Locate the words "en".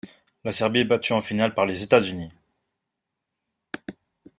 1.13-1.21